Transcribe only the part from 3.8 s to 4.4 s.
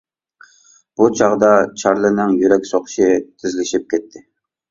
كەتتى.